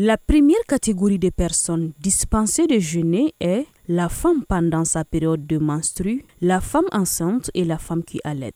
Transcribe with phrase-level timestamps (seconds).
[0.00, 5.58] La première catégorie de personnes dispensées de jeûner est la femme pendant sa période de
[5.58, 8.52] menstru, la femme enceinte et la femme qui allait.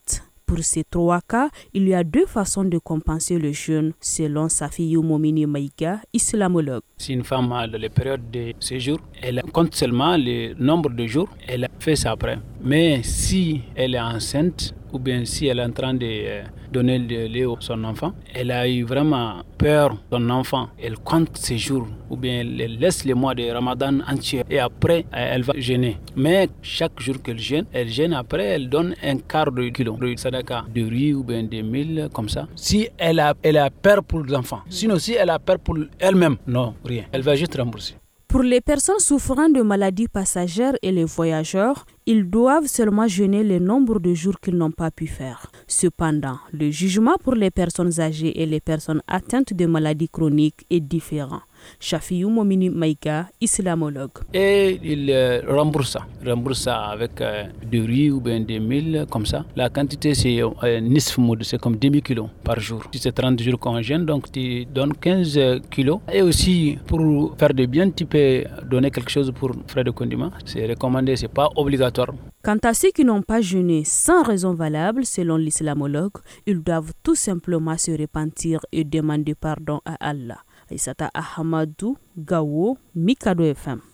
[0.46, 4.94] Pour ces trois cas, il y a deux façons de compenser le jeûne, selon Safi
[4.96, 6.82] Momini Maïga, islamologue.
[6.96, 11.28] Si une femme a les périodes de séjour, elle compte seulement le nombre de jours,
[11.48, 12.38] elle fait ça après.
[12.64, 16.98] Mais si elle est enceinte, ou bien si elle est en train de euh, donner
[16.98, 21.58] le lait à son enfant, elle a eu vraiment peur son enfant, elle compte ses
[21.58, 25.54] jours, ou bien elle laisse les mois de Ramadan entier et après euh, elle va
[25.56, 25.96] jeûner.
[26.14, 30.16] Mais chaque jour qu'elle jeûne, elle jeûne après, elle donne un quart de kilo de
[30.16, 32.46] sadaka, de riz ou bien de mille, comme ça.
[32.54, 36.36] Si elle a, elle a peur pour l'enfant, sinon si elle a peur pour elle-même,
[36.46, 37.04] non, rien.
[37.10, 37.94] Elle va juste rembourser.
[38.32, 43.58] Pour les personnes souffrant de maladies passagères et les voyageurs, ils doivent seulement jeûner le
[43.58, 45.52] nombre de jours qu'ils n'ont pas pu faire.
[45.66, 50.80] Cependant, le jugement pour les personnes âgées et les personnes atteintes de maladies chroniques est
[50.80, 51.42] différent.
[51.80, 54.18] Shafiou Momini Maïka, islamologue.
[54.32, 56.00] Et il euh, rembourse ça.
[56.26, 59.44] rembourse ça avec euh, du riz ou bien des mille, comme ça.
[59.56, 62.82] La quantité, c'est euh, nisf c'est comme demi kilos par jour.
[62.92, 65.38] Si c'est 30 jours qu'on gêne, donc tu donnes 15
[65.70, 65.98] kilos.
[66.12, 70.30] Et aussi, pour faire de bien, tu peux donner quelque chose pour frais de condiment.
[70.44, 72.08] C'est recommandé, c'est pas obligatoire.
[72.42, 77.14] Quant à ceux qui n'ont pas jeûné sans raison valable, selon l'islamologue, ils doivent tout
[77.14, 80.38] simplement se repentir et demander pardon à Allah.
[80.70, 83.91] Aïsata ahamadu Gawo, Mikado FM.